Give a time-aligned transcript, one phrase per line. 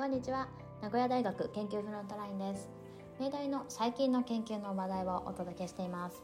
[0.00, 0.48] こんにちは。
[0.80, 2.70] 名古屋大学研究フロントラインです。
[3.18, 6.22] 命題の最近の研究の話題をお届けしています。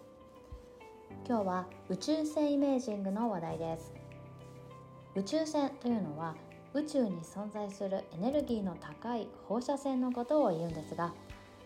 [1.28, 3.92] 今日は宇宙船イメージングの話題です。
[5.14, 6.34] 宇宙船というのは
[6.72, 11.12] 宇宙に存在するエネルギーの高い放射線のことを言うんですが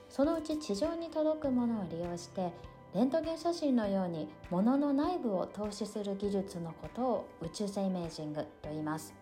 [0.08, 2.52] そのうち地上に届くものを利用して
[2.92, 9.14] レントゲン写真のように物の内部を透視する技術のことを宇宙船イメージングと言います。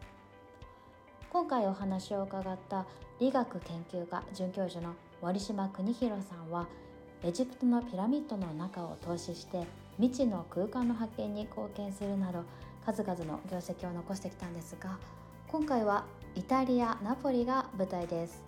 [1.30, 2.86] 今回お話を伺った
[3.20, 6.66] 理学研究家准教授の森島邦弘さんは
[7.22, 9.64] エジプトのピラミッドの中を透視して
[9.98, 12.44] 未知の空間の発見に貢献するなど
[12.86, 14.98] 数々の業績を残してきたんですが
[15.48, 18.42] 今回はイタリア・ナポリが舞台です。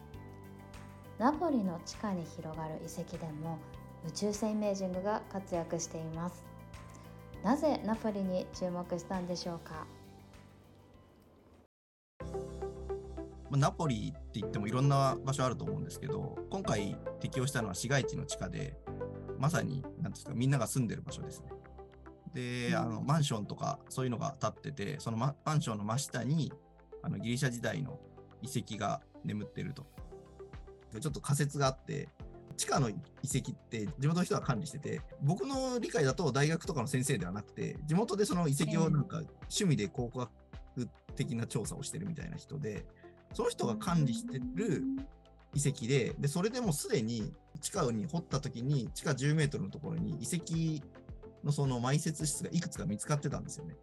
[1.19, 3.59] ナポリの地下に広がる遺跡でも
[4.09, 6.43] 宇宙船イメージングが活躍しています。
[7.43, 9.87] なぜナポリに注目したんでしょうか？
[13.57, 18.77] ナポリって言ってもいろんな場所あると思うんですけど、今回適用したのは市街地の地下で、
[19.39, 21.51] まさに、なんですか、みんなが住んでる場所ですね。
[22.35, 26.53] で、あの、マンションとかそういうのが建ってて、そのマンションの真下に、
[27.03, 27.99] あの、ギリシャ時代の
[28.43, 29.87] 遺跡が眠ってると。
[30.93, 32.09] でちょっと仮説があって、
[32.57, 40.31] 地下の遺跡って地元の人が管理してて、僕の理解だと大学とかの先生ではなくて、地元でその遺跡をなんか趣味で考古学
[41.17, 42.85] 的な調査をしてるみたいな人で、
[43.35, 44.85] その人が管理してる
[45.55, 50.85] 遺跡で、で、それでもすでに地下に掘った時に、地下10メートルのところに遺跡
[51.45, 53.77] のその埋設室がいくつか見つかってたんですよね。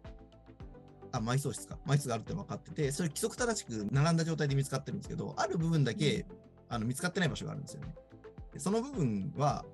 [1.12, 1.78] あ、埋葬室か。
[1.86, 6.26] 埋室があるって分かってて、それ規則正しく並んだ状態で見つかってるんですけど、ある部分だけ
[6.68, 7.94] あの見つかってない場所があるんですよね。
[8.52, 9.64] でその部分は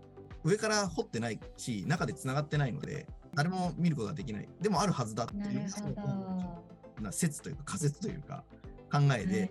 [0.44, 4.48] 上から掘ってないし、中で繋がってないので、誰も見ることができない。
[4.60, 8.44] でもあるはずだっていう、な説というか仮説というか、
[8.94, 9.50] 考えで、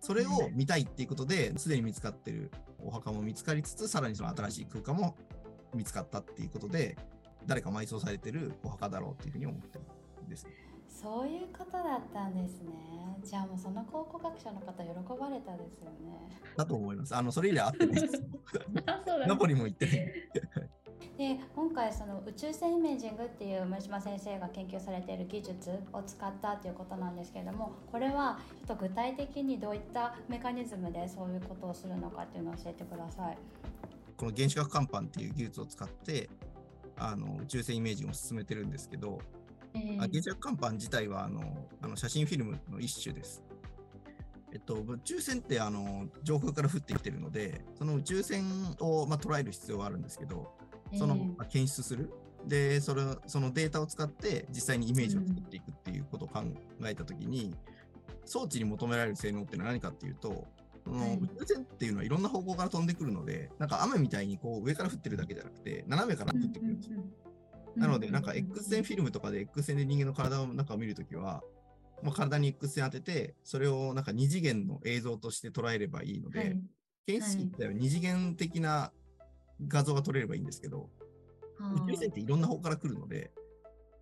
[0.00, 5.16] それを見たいっていうことで、すでに見つかってるお墓も見つかりつつ、さらにその新しい空間も
[5.74, 6.96] 見つかったっていうことで、
[7.46, 10.46] 誰か埋葬されてるお墓だろうっていうふうに思ってるんです。
[10.88, 12.70] そういうことだったんですね。
[13.24, 16.40] じゃあもうその考古学者の方喜ばれたですよね。
[16.56, 17.14] だと思います。
[17.14, 18.22] あのそれ以来会ってないです。
[19.26, 20.12] ナポリも行ってない。
[21.16, 33.38] で今回その宇宙船イメージングっていう森島先生が研究されている技術を使ったということなんですけれどもこれはちょっと具体的にどういったメカニズムでそういうことをするのかっていうのを教えてください。
[34.16, 36.28] この原子核乾板っていう技術を使って
[36.96, 39.18] あの宇宙船イメージングを進めてるんですけど、
[39.74, 41.40] えー、原子核乾板自体はあの
[41.82, 43.42] あの写真フィルムの一種です。
[44.54, 48.44] えっと、宇宙船ってあの上空から降ってきてるので、その宇宙船
[48.78, 50.54] を、まあ、捉える必要はあるんですけど、
[50.96, 52.10] その、まあ、検出する。
[52.46, 56.42] でそれそのデータを使って実際にイメージを作っていくっていうことを考
[56.84, 57.54] えたときに、
[58.26, 60.46] 装置に求められる性能ってのは何かっていうと、
[60.84, 67.02] その宇宙船っていうのはいろんな方向から飛んでくるので、なんか雨みたいにこう上から降ってるだけじゃなくて、斜めから降ってくるんですよ。
[67.76, 71.42] なので、なんか X 線フィルムとかで X 線で人間の体の中を見るときは、
[72.02, 76.60] まあ、体に X 線当てて、それをなんか2次元の映像として捉えればいいので、はい、
[77.06, 78.92] 検出器って2次元的な
[79.66, 80.90] 画像が撮れればいいんですけど、
[81.86, 83.32] 宇宙船っていろんな方から来るので、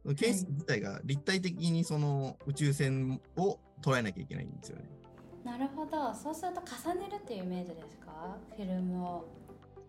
[0.04, 4.84] 検出自体が立体的にその宇宙船を捉えなきゃいけないんですよね。
[5.44, 6.14] なるほど。
[6.14, 8.36] そうすると重ねるっていうイメージですか？
[8.56, 9.28] フィルムを。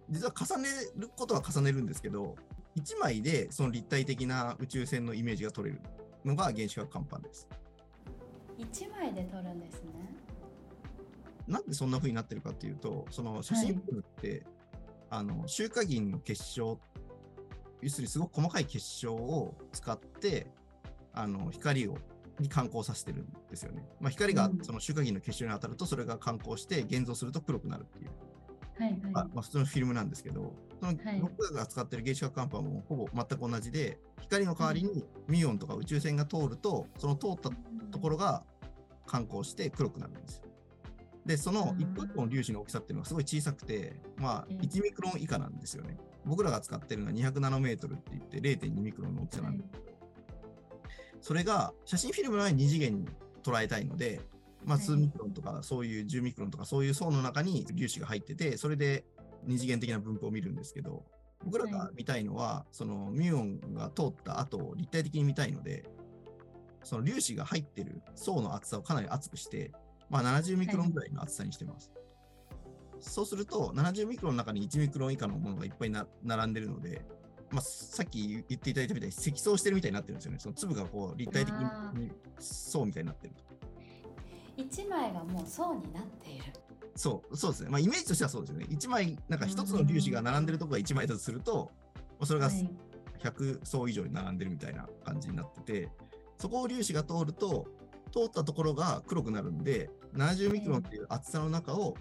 [0.09, 2.35] 実は重ねることは重ねるんですけど、
[2.75, 5.81] 1枚でその立体的な宇宙船のイメージが取れる
[6.25, 7.47] のが原子核乾板です。
[8.57, 10.15] 1枚で撮るんですね。
[11.47, 13.81] なんでそんな風になってるかっていうと、その写真っ
[14.21, 14.43] て、はい、
[15.13, 16.79] あの周化銀の結晶、
[17.83, 20.47] 要するにすごく細かい結晶を使って
[21.13, 21.99] あの光を
[22.39, 23.85] に観光させてるんですよね。
[23.99, 28.09] まあ、光がその周化銀の結晶に当たると、それが観光して現像すると黒くなるっていう。
[28.79, 37.51] はいはいまあ、普通のフィルムなんですけど、その僕が使ってる原子核乾板もほぼ全く同じで、光の代わりにミュオンとか宇宙船が通ると、その通った
[37.91, 38.43] ところが
[39.05, 40.45] 観光して黒くなるんですよ。
[41.25, 45.97] で、その一個一個の粒子の大きさっていうのはすごい小さくて、まあ、1ミクロン以下なんですよね。
[46.25, 49.63] 僕らが使ってるのは200ナノメートルって言って0.2ミクロンの大きさなんで、
[51.21, 53.07] それが写真フィルムの場合2次元に
[53.43, 54.21] 捉えたいので、
[54.65, 59.05] まあ、数ミクロンとか、そういう10ミクロンとか、そういう層の中に粒子が入ってて、それで
[59.45, 61.05] 二次元的な分布を見るんですけど、
[61.45, 65.83] 僕らが見たいのは、そのミュオンが通った後を立体的に見たいので、
[66.83, 69.71] その粒子が入ってる層の厚さをかなり厚くして、
[70.13, 71.91] まあ、70ミクロンぐらいの厚さにしてます。
[71.91, 77.03] はい、そうすると、70ミクロンの中に1ミクロン以下のものがいっぱいな並んでるので、
[77.49, 80.37] まあ、さっき言っていただいたみたいに積層してるみたいになってるんですよね。
[80.39, 83.43] その粒がこう立体的に層みたいになってると。
[84.57, 86.43] 1枚がもう層になっている。
[86.95, 87.71] そう、そうですね。
[87.71, 88.67] まあ、イメージとしてはそうですよね。
[88.69, 91.71] 1枚、なんか一つの粒子が並んでるところが1枚だとすると、
[92.23, 92.69] それがはい
[93.19, 95.89] 100層以上に並んでるみたいな感じになってて、
[96.37, 97.67] そこを粒子が通ると、
[98.11, 101.95] 通ったところが黒くなるんで、70ミクロンっていう厚さの中を、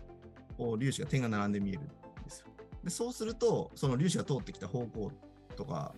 [0.57, 1.85] こう粒子が点が並んで見えるん
[2.25, 2.47] ですよ。
[2.85, 5.13] で、そうすると、その粒子が通ってきた方向
[5.57, 5.95] とか、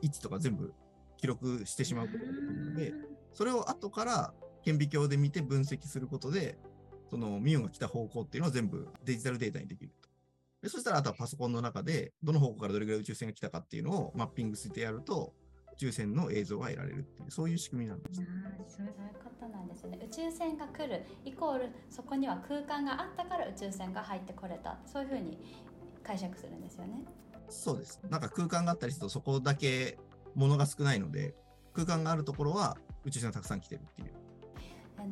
[0.00, 0.72] 位置とか全部
[1.16, 2.92] 記録してしまうことができるので、
[3.32, 6.58] それを後から顕微鏡で見て分析することで、
[7.10, 10.08] そのミュンが来た方向っていうのを全部デジタルデータにできると。
[10.62, 15.34] でそしたらあとはパソコンの中で、どの方向からどれぐらい宇宙船が来たかっていうのをマッピングしてやると、
[15.72, 18.20] 宇宙船の映像が得られるっていう、そういう仕組みなんです。
[18.20, 18.92] あーそういう
[19.22, 25.38] ことなんですね宇宙船が来るイコールそこには空間があったから宇宙船が入ってこれたそういうふうに
[26.02, 27.02] 解釈するんですよね
[27.48, 28.00] そうです。
[28.08, 29.98] なんか空間があったりすると、そこだけ
[30.34, 31.34] 物が少ないので、
[31.74, 34.12] 空間があるところは宇宙船がたくさん来てるっていう。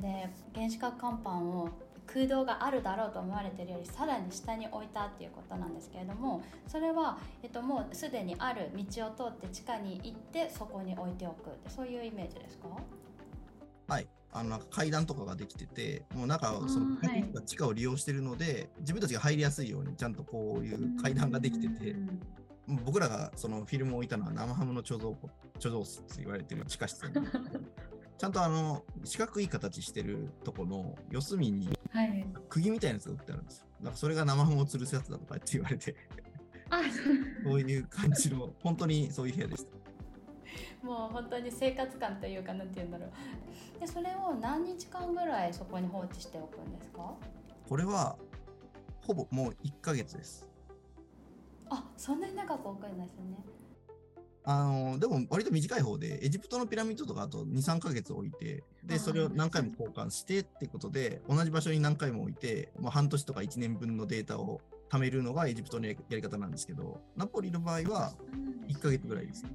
[0.01, 1.69] で原子核甲板を
[2.13, 12.69] 空洞があるだろうと思われているよりさらに下に置いたっていうことなんですけれどもそれは、えっと、もうすでにある道を通って地下に行ってそこに置いておくってそういうイメージですか？
[13.89, 14.09] はい。
[14.33, 16.97] あのなんか階段とかができてて、もう中をその
[17.45, 21.97] 地下を利用してるので、自分たちが入りやすいようにちゃんとこういう階段ができてて、
[22.85, 25.29] 僕らがそのフィルムを置いたのは生ハムの貯蔵庫、
[25.59, 27.03] 貯蔵室って言われてる地下室
[28.21, 33.67] ちゃんとあの四角い形してるとこの四隅にはい釘みたいなやつが売ってあるんですよ。
[33.81, 35.97] だからそれが生ハムを吊るすやつだとかって言われて、
[36.69, 36.83] あ
[37.43, 40.87] そういう感じの、本当にそういう部屋でした。
[40.87, 47.15] もう本当に生活感というかなんて言うんだろうでそれを何日間ぐらいそこに放置しておくんですか？
[47.71, 48.19] これは
[49.01, 50.47] ほぼもう1ヶ月です。
[51.71, 53.39] あそんなに長く置くんですね
[54.53, 64.61] あのでも割と短い方で、エジプトのピラミッドとかあと2、3ヶ月置いて、で、それを何回も交換してってことで、同じ場所に何回も置いて、まあ、半年とか1年分のデータを
[64.91, 68.13] 貯めるのがエジプトのやり方なんですけど、ナポリの場合は、
[68.67, 69.51] 1ヶ月ぐらいですね。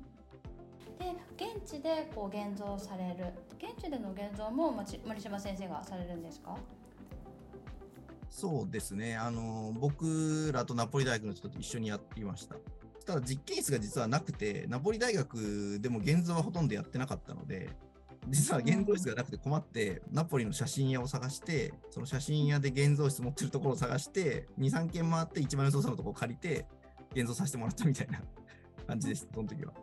[0.98, 6.56] で現地でこう現像される現地での現像も森島先生がされるんですか？
[8.30, 9.18] そうですね。
[9.18, 12.56] あの、僕らとナポリ大学の人と一緒にやっていました。
[13.06, 17.70] ただ実験室が実はなくて、ナポリ大学でも現像はほとんどやってなかったので、
[18.28, 26.66] 実は現像室がなくて困って、ナポリの写真屋を探して、その写真屋で現像室持ってるところを探して、2、3軒回って一番良さそうなところを借りて、
[27.14, 28.22] 現像させてもらったみたいな
[28.88, 29.74] 感じでした、その時は。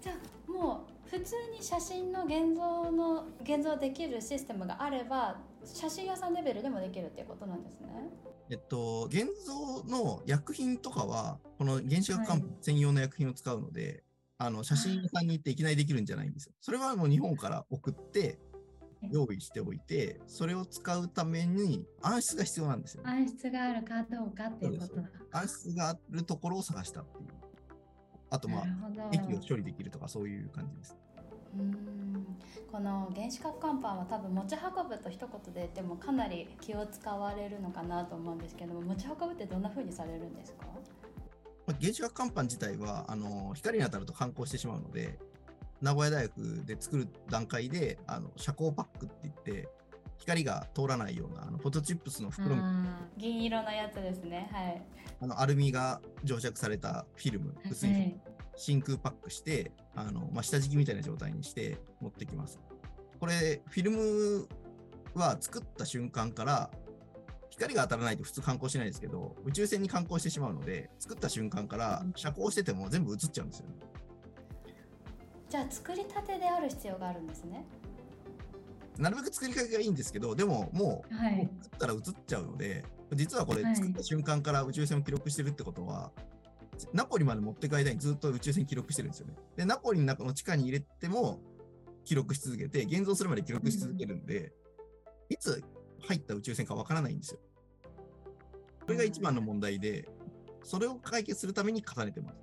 [0.00, 5.36] じゃあもう普通に写真の現像の現像できるシステムがあれば
[5.74, 7.88] 写真屋さんレベルでもできるっていうことなんですね
[8.48, 14.04] えっと、現像の薬品とかは、この原子核はい乾板専用の薬品を使うので、
[14.38, 16.52] あの写真屋さんに行っていきなりできるんじゃないんですよ。
[16.60, 18.38] それはもう日本から送って
[19.02, 23.10] はい用意しておいて、それを使うために暗室が必要なんですよ、ね。
[23.10, 25.02] 暗室があるかどうかっていうことだ
[25.32, 27.28] 暗室があるところを探したっていう。
[28.30, 30.96] あと、まあ液を処理できるとかそういう感じです。
[31.54, 32.26] うーん。
[32.70, 40.66] この原子核乾板は多分持ち運ぶと一言で言ってもかなり気を使われるのかなと思うんですけども持ち運ぶってどんな風にされるんですか？
[41.66, 45.18] まあ、原子核乾板自体はあの光に当たると感光してしまうので、
[45.80, 49.68] 名古屋大学で作る段階であの遮光パックって言って、
[50.18, 52.56] 光が通らないようなあのポテトチップスの袋
[53.16, 54.48] 銀色のやつですね。
[54.52, 54.82] はい。
[55.22, 58.20] あのアルミが蒸着されたフィルム、薄いフィルム
[58.56, 62.58] 真空パックして、あのまあ、下敷きみたいな状態にして持ってきます。
[63.20, 64.48] これ、フィルム
[65.14, 66.70] は作った瞬間から、
[67.50, 73.74] 光が当たらないと普通観光しないですけど、宇宙船に観光してしまうので、作った瞬間から遮光してても全部映っちゃうんですよね。
[75.48, 77.64] じゃあ作りたてである必要があるんですね
[78.98, 86.10] なるべく作りかけがいいんですけど、でももう、はもう作ったら映っちゃうので、実はこれはい作った瞬間から宇宙船を記録してるってことは、
[86.92, 89.34] ナポリまで持って帰りにずっと宇宙船記録してるんですよね。
[89.56, 91.40] で、ナポリの中の地下に入れても
[92.04, 94.52] 記録し続けて、現像するまで記録し続けるんで、
[95.28, 95.62] いつ
[96.00, 97.40] 入った宇宙船かわからないんですよ。
[98.84, 100.08] これが一番の問題で、
[100.62, 102.36] それを解決するために重ねてます。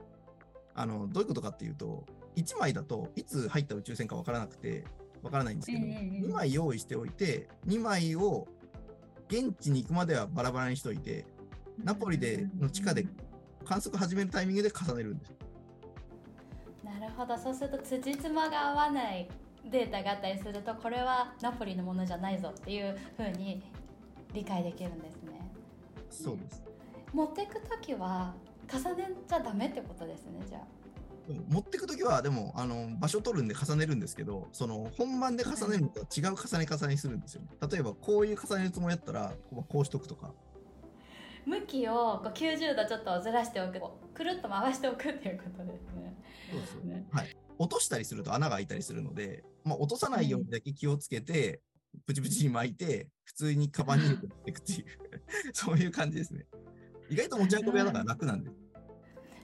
[0.76, 4.86] あの、どういうことかっていうと、1枚だといつ入った宇宙船かわからなくて、
[5.22, 8.48] わからないんですけど、ええええ2枚用意しておいて、2枚を
[9.30, 11.26] 現地に行くまではバラバラにしておいて、
[11.84, 13.08] ナポリでの地下で
[13.64, 15.34] 観測始めるタイミングで重ねるんです。
[16.84, 19.30] なるほどそうすると辻褄が合わない
[19.70, 23.64] データがあったりするとこれはナポリのものじゃないぞっていう風に
[24.34, 25.40] 理解できるんですね
[26.10, 26.64] そうです。
[27.14, 28.34] 持っていく時は
[28.72, 30.84] 重ねちゃダメってことですねじゃあ
[31.50, 37.48] 持ってくときは、でも、あの、場所取るんで重ねるんですけど、その、本番で重ねるのとは違う重ね重ねにするんですよね。
[37.72, 39.34] 例えば、こういう重ねるつもりだったら、
[39.70, 40.34] こうしとくとか、
[41.46, 43.80] 向きをこう90度ちょっとずらしておく
[44.14, 46.16] くるっと回しておくっていうことですね。
[46.52, 47.06] そうですね。
[47.12, 47.36] はい。
[47.58, 51.62] 落としたりすると穴が開いたりするので、まあ、落とさないようにだけ気をつけて、
[52.06, 54.86] プチプチに巻いて、普通にカバンに入れていくっていう
[55.54, 56.46] そういう感じですね。
[57.10, 58.52] 意外と持ち運びはだから楽なんで。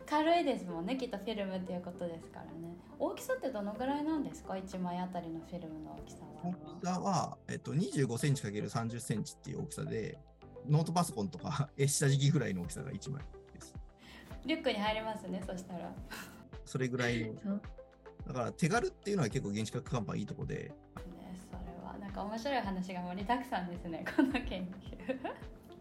[0.10, 10.18] 軽いですもんねきっとフィルムっていうことですからね大きさってどのぐらいなんですか？1枚あたりのフィルムの大きさは大きさは、えっと、25センチ ×30 センチっていう大きさで
[10.68, 13.22] ノートパソコンとか下敷きぐらいの大きさが1枚。
[13.54, 13.75] です
[14.46, 15.94] リュックに入りますねそしたら。
[16.66, 17.60] それぐらいの。
[18.28, 20.56] だから手軽っていうのは結構原子核看板いいとこで。
[20.56, 20.72] ね
[21.50, 21.98] それは。
[21.98, 25.20] なんか面白い話が盛りだくさんですね この研究。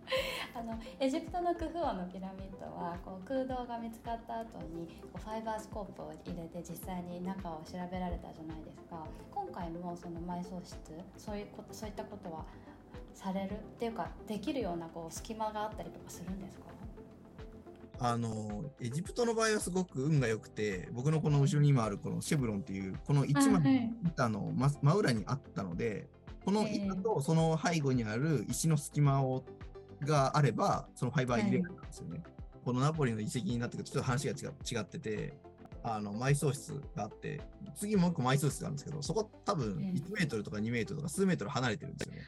[0.57, 9.07] あのエジプトのクフ王のピラミッドはこう空洞が見つかった後にこうファイバースコープを入れて実際に中を調べられたじゃないですか。
[9.31, 10.77] 今回もその埋葬室
[11.17, 12.45] そういうことそういったことは
[13.15, 13.53] される？
[13.53, 16.65] っていうかできるようなこう隙間があったりとかするんですか？
[18.01, 26.07] あのエジプトの場合はすごく運が良くて僕のこの後ろに今あるこのシェブロンっていうこの1枚の板の真裏にあったので、
[26.45, 29.43] この板とその背後にある石の隙間を
[30.03, 32.19] があれば、そのファイバー入れるんですよね。
[32.19, 32.23] はい、
[32.65, 35.35] このナポリの遺跡になってくると、ちょっと話が違違ってて、
[35.83, 37.41] あの埋葬室があって、
[37.75, 42.23] 次もう一個埋葬室があるんですけど、そこ多分1メートルとか2メートルとか数メートル離れてるんですよね。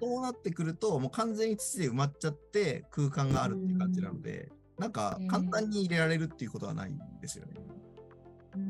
[0.00, 7.54] そうなってくると、もう完全に土で埋まっちゃって空間があるっていう感じなので、なんか簡単に入れられるっていうことはないんですよね。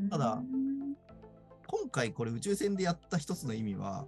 [0.09, 0.41] ただ、
[1.67, 4.07] 今回これ宇宙船でやった一つの意味は、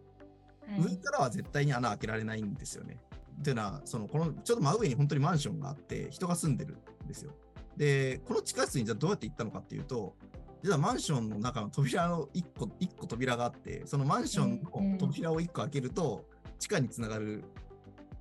[0.78, 3.00] 上からは絶対に穴開けられないんですよね。
[3.40, 7.32] っていうのは、その、この、ちょっと真上に本当にマンションがあって、人が住んでるんですよ。
[7.78, 10.16] で、この地下室にじゃあどうやって行ったのかっていうと、
[10.62, 14.62] 実はマンションの中の扉の1個、1個扉があって、そのマンション
[14.92, 16.26] の扉を1個開けると、
[16.60, 17.44] 地下につながる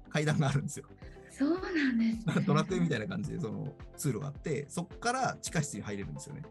[0.09, 0.87] 階段があるんですよ。
[1.30, 6.42] そうなんです、ね、ドラクエみたいな感じで、その通路があって、そこから地下室に入れるんですよね。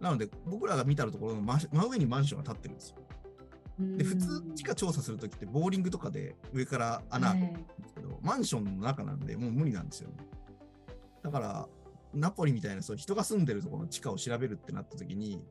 [0.00, 2.96] なので、僕らが見たところの真上にマンションが建ってるんですよ。
[3.78, 10.16] で普通地下調査するときってボーリングとかで上から穴開けるんですけど、マンションの中なんでもう無理なんですよね。
[11.22, 11.68] だから
[12.14, 15.44] ナポリみたいなそう人が住んでるところの地下を調べるってなったときに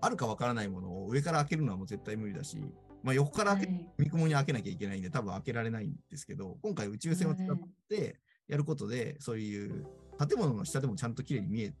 [0.00, 2.58] あるかわからないものを上から開けるのはもう絶対無理だし、
[3.04, 7.56] まあ、横から開け、はい、見雲に開けなきゃいけないんで多分開けられないんですけど今回宇宙船を使っ
[7.88, 8.18] て
[8.48, 9.86] やることで、そういう
[10.18, 11.72] 建物の下でもちゃんときれいに見え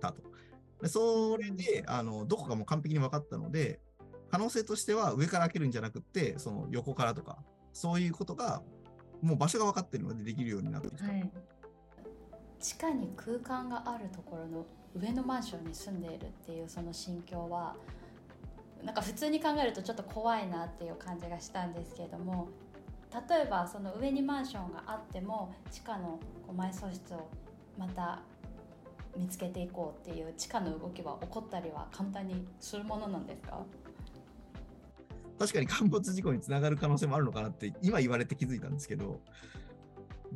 [0.00, 0.22] たと。
[0.82, 3.80] でそれであのどこかも完璧に分かったので
[4.30, 7.38] 可能性としては上から開けるんじゃなくて、その横からとか、
[7.72, 8.62] そういうことが、
[9.22, 11.04] もう場所が分かってるのでできるようになってきた。
[11.04, 11.30] はい、
[12.60, 17.76] 地下に空間があるところの上のマンションに住んでいるっていうその心境は、
[18.84, 22.48] なんか普通に考えるとちょっと怖いなっていう感じがしたんですけれども、
[23.28, 27.28] 例えばその上にマンションがあっても地下のこう埋葬室を
[27.78, 28.20] また
[29.16, 33.64] 見つけていこうっていう地下の動きは起こったりは簡単にするものなんですか？
[35.38, 39.20] 確かに陥没事故につながる可能性もあるのかなって今言われて気づいたんですけど、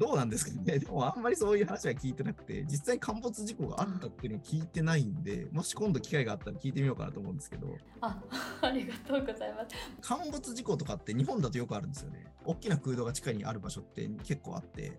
[0.01, 8.19] どうなんですかね、 でもあんまりそういう話は聞いてなくて、実際に陥没事故があったっていうのを聞いてないんで、もし今度機会があったら聞いてみようかなと思うんですけど、あ
[8.63, 9.77] ありがとうございます。
[10.01, 12.33] 陥没事故とかって日本だとよくあるんですよね。
[12.47, 14.99] 大きな空洞が地下にある場所って結構あって、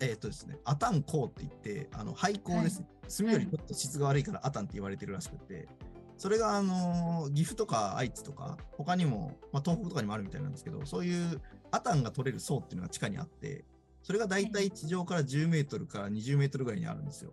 [0.00, 5.68] えっ、ー、とですね、アタン鉱って言って、あの廃鉱ですね、はい、炭よりちょっと質が悪いからアタンって言われてるらしくて、
[6.16, 13.64] それが、あの、岐阜とか愛知とか、他にも、まあ、東北とかにもあるみたいなんですけど、そういうアタンが取れる層っていうのが地下にあって、
[14.02, 17.32] それが大体地上から10メートルから20メートルぐらいにあるんですよ。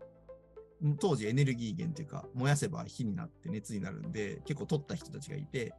[1.00, 5.74] 当時エネルギー源というか、燃やせば火になって熱になるんで、結構取った人たちがいて、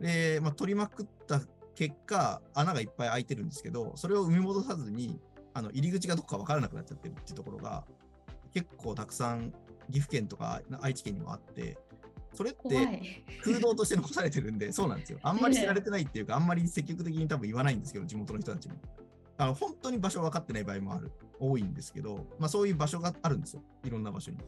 [0.00, 1.40] で、まあ、取りまくった
[1.74, 5.20] 結果、穴がいっぱい開いてるんですけど、それを埋め戻さずに、
[5.54, 7.84] あの入り口がどこか分からなくなっちゃってるっていうところが、
[8.52, 9.52] 結構たくさん
[9.90, 11.76] 岐阜県とか愛知県にもあって、
[12.34, 15.18] それって空洞として残されてるんで、そうなんですよ。
[15.22, 18.74] あんまり知られてないっていうか、あんまり積極的に多分言わないんですけど、地元の人たちも。
[19.38, 24.38] あの本当に場所分かってない場合もある、多いんですけど、まあ、そういう場所があるんですよ、いろんな場所に。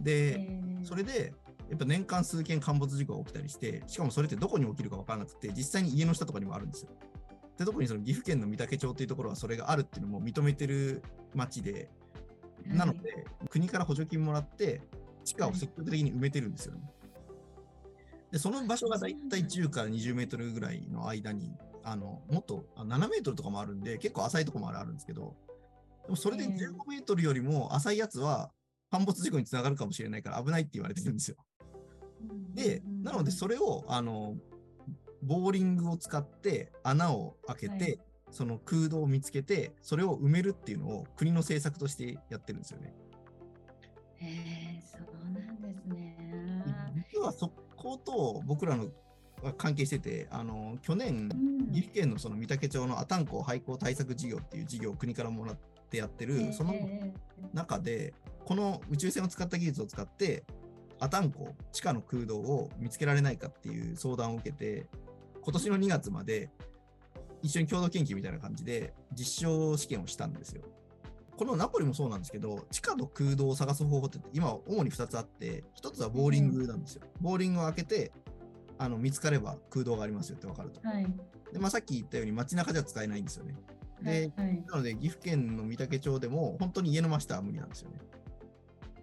[0.00, 1.32] で、それで、
[1.70, 6.90] やっぱ年間数件陥没事故が起きたりして、しかもそれってどこに起きるか分からなくて、実際に家の下とかにもあるんですよ。
[7.56, 11.02] で特にその岐阜県の御嶽町っていうところはそれがあるっていうのも認めてる
[11.34, 11.88] 町で、
[12.66, 14.80] なので、国から補助金もらって、
[15.24, 16.80] 地下を積極的に埋めてるんですよね。
[18.30, 25.36] で、その場所がだいたい10から20メートルぐらいの間に、あの、もっと7メートルとかもあるんで、結構浅いところもあるんですけど、
[26.04, 28.50] でもそれで15メートルよりも浅いやつは、
[28.90, 31.36] 陥没事故につながるかもしれないから危ないって言われてるんですよ。
[32.54, 34.36] で、なのでそれを、あの、
[35.22, 37.98] ボーリングを使って穴を開けて、
[38.30, 42.94] その空洞を見つけて、それを埋めるっていうのを国の政策としてやってるんですよね。
[44.16, 46.16] へえ、そうなんですね。
[47.12, 48.88] 実はそこと僕らの
[49.52, 51.28] 関係してて、あの去年、
[51.72, 55.56] 岐阜県のその御嶽町の阿寒湖廃校対策事業っていう事業を国からもらっ
[55.90, 56.74] てやってる、その
[57.52, 60.44] 中で、この宇宙船を使った技術を使って、
[61.00, 64.86] 阿寒湖地下の空洞を見つけられないかっていう相談を受けて、
[65.42, 66.50] 今年の2月まで
[67.42, 70.62] 一緒に共同研究みたいな感じで実証試験をしたんですよ。
[71.36, 77.02] このナポリもそうなんですけど、地下の空洞を探す方法って今主に2つあって、1つはボーリングなんですよ。
[77.20, 78.12] ボーリングを開けて、
[78.78, 80.80] あの見つかれば空洞がありますよって分かると。
[80.86, 81.06] はい、
[81.52, 83.54] でまあ、さっき言ったように街中じゃ使えないんですよね。
[84.02, 87.98] で、はい、なので岐阜県の御嶽町でも本当に家の真下は無理なんですよね。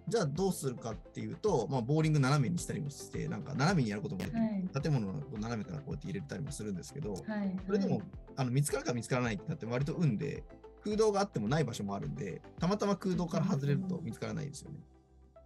[0.08, 8.02] じゃあどうするかっていうと、まあ、ボーリング斜めにしたりもして、なんか斜めにやることもできる、はい、建物の斜めからこうやって入れたりもするんですけど、はい、それでも
[8.36, 10.42] あの見つかるか見つからないってなって割と運で、
[10.84, 14.80] 空洞があってもない場所もあるんで、たまたま空洞から外れると見つからないですよね。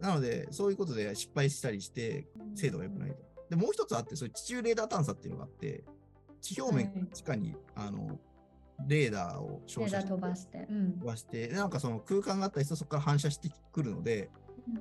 [0.01, 3.17] なので、そういうことで失敗したりして、精度が良くないと。
[3.51, 5.85] で、もう一つあって、それ地中レーダー探査っていうのがあって、
[6.41, 8.19] 地表面地下に、あの
[8.87, 14.31] レーダーを照射して飛ばして、うん、飛ばしてなんかその空間があったりするとそこから反射してくるので、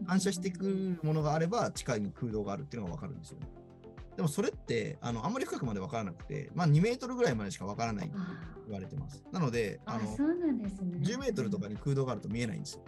[0.05, 3.47] 反射してくるものがあれば地下に空洞があるっていうのが分かるんですよね。
[4.15, 8.15] でもそれってあのあんまり深くまで分からなくて、まあ、2メートルぐらいまでしか分からないって
[8.65, 9.23] 言われてます。
[9.31, 12.83] なのであの10メートルとかに空洞があると見えないんですよ。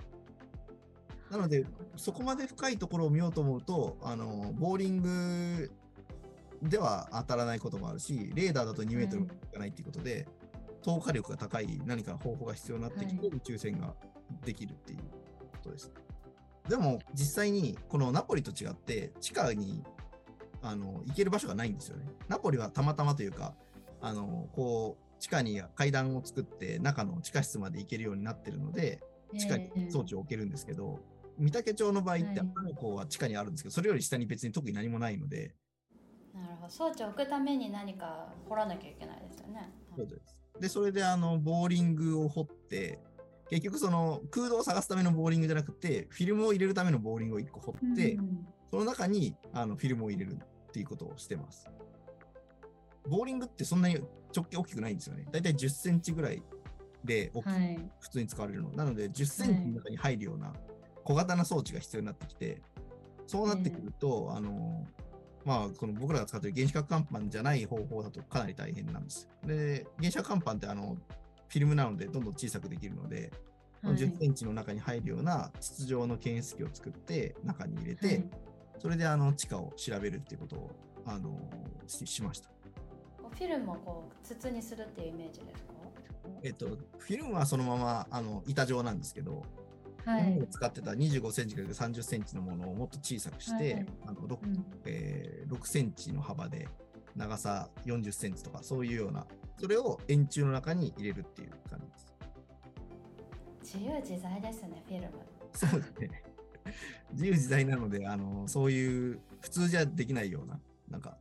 [1.32, 1.66] なので
[1.96, 5.72] そこまで深いところを見ようと思うとあのボーリング
[6.64, 10.28] では当たらないこともあるしレーダーだと2メートルいかないっていうことで、
[10.82, 13.94] 透過力が高い何か方法が必要になってきて、宇宙船が
[14.46, 15.06] できるっていうこ
[15.64, 15.92] とです。
[16.68, 19.84] でも実際にこのナポリと違って地下に
[20.62, 22.06] あの行ける場所がないんですよね。
[22.28, 23.54] ナポリはたまたまというか
[24.02, 29.02] あのこう地下に階段を作って中の地下室まで行けるようになってるので
[29.38, 35.54] 地下に装置を置けるんですけど、えー、御嶽町の場合って赤の港は地下にあるんですけど、それより下に別に特に何もないので。
[36.34, 39.72] なるほど装置を置くために何か掘らなきゃいけないですよね。
[39.96, 43.00] そうですでそれであのボーリングを掘って
[43.50, 51.70] 結局その空洞を探すためのボーリングじゃなくて、フィルムを入れるためのボーリングを1個掘って、うん、その中にあのフィルムを入れるっていうことをしてます。
[53.08, 53.96] ボーリングってそんなに
[54.36, 55.26] 直径大きくないんですよね。
[55.32, 56.44] だいたい10センチぐらい
[57.06, 58.70] で大き、はい、普通に使われるの。
[58.72, 60.54] なので10センチの中に入るような
[61.08, 62.62] 小型な装置が必要になってきて、
[63.28, 64.86] そうなってくると、あの
[65.46, 69.30] まあ、この僕らが使っている原子核乾板じゃない方法だとかなり大変なんです。
[69.46, 70.98] で、原子核乾板ってあの
[71.48, 73.32] フィルムなのでどんどん小さくできるので、
[73.82, 78.24] はい、10センチの中に入るような筒状の検出器を作って中に入れて、はい、
[78.80, 80.72] それであの地下を調べるっていうことを
[81.06, 81.40] あの
[81.88, 82.50] ししました。
[83.30, 85.74] フィルムをこう筒にするっていうイメージですか？
[86.44, 86.66] えっと、
[86.98, 89.44] フィルムはそのままあの板状なんですけど、
[90.08, 96.70] はい、使ってた25センチから30センチのものをもっと小さくして、はい、あの 6,、うんえー、6センチの幅で
[97.16, 99.26] 長さ40センチとかそういうような
[99.60, 102.18] それを円柱の中に入れるっていう感じです。
[103.76, 105.14] 自由自在ですね、フィルム。
[105.52, 106.24] そうですね。
[107.12, 111.18] 自由自在なので、あのそういう普通じゃできないような、なんか。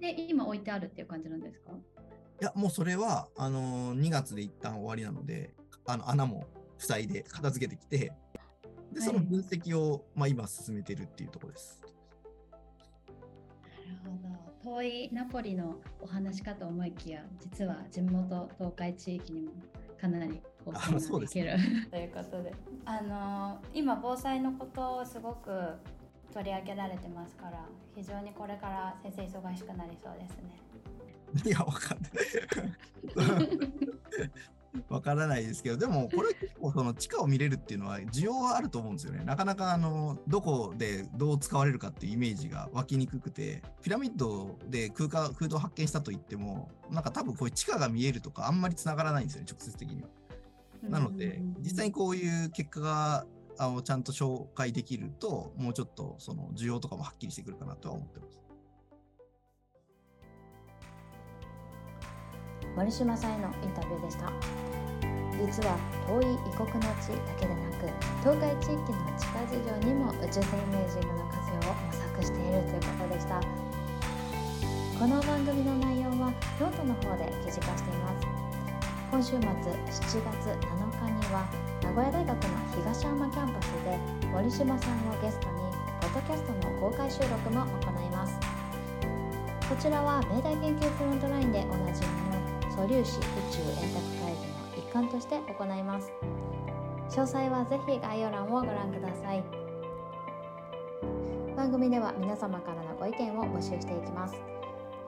[0.00, 1.72] で、今置いてあるっていう感じなんですか？
[1.72, 5.54] いや、もうそれは、あの2月で一旦終わりなので、
[5.86, 6.46] あの穴も
[6.78, 8.12] 塞いで片付けてきて、
[8.92, 11.82] でその分析を、はい、まあ、今進めてるっていうところです。
[14.64, 19.52] 遠いナポリのお話かと思いきや実は地元東海地域にも
[20.00, 21.56] かなり貢献ができる。
[21.90, 22.52] ということで。
[22.84, 25.74] あの今防災のことをすごく
[26.32, 30.60] 取り上げられてますから非常にこれから先生忙しくなりそうですね。
[31.44, 32.12] いやわかんない
[34.88, 39.24] わからないですけど、でもこれ 結構その地下を見れるっていうのは需要はあると思うんですよね。
[39.24, 50.08] なかなかあのどこでどう使われるかっていうイメージが湧きにくくて、ピラミッドで空間空洞発見したと言っても、なんか多分こういう地下が見えるとかあんまりつながらないんですよね、直接的には。
[50.82, 53.26] なので、実際にこういう結果が
[53.58, 58.45] あのちゃんと紹介できると、もうちょっとその需要とかもはっきりしてくるかなとは思ってます。
[62.76, 64.30] 森島さんへのインタビューでした。
[65.40, 67.88] 実は遠い異国の地だけでなく
[68.20, 73.40] 東海地域の地下事業にも宇宙線イメージングの活用を模索しているということでした。
[75.00, 78.28] この番組の内容はノートの方で記事化しています。
[79.08, 79.48] 今週末7
[79.88, 81.48] 月7日には
[81.80, 83.96] 名古屋大学の東山キャンパスで
[84.28, 85.64] 森島さんをゲストに
[86.00, 88.36] ポッドキャストの公開収録も行います。
[89.66, 92.25] こちらは明大研究フロントラインでおなじみ
[92.76, 96.12] 素粒子宇宙円卓会議の一環として行います。
[97.08, 99.42] 詳細はぜひ概要欄をご覧ください。
[101.56, 104.34] 番組では皆様からのご意見を募集していきます。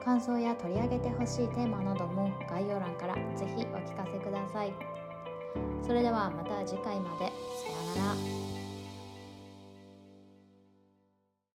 [0.03, 4.73] 感想や取り上げてほしいテーマなども概要欄からぜひお聞かせください。
[5.85, 7.25] それではまた次回まで。
[7.25, 7.33] さよ
[7.95, 8.38] うなら。